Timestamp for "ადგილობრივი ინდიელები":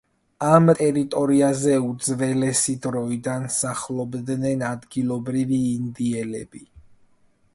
4.71-6.65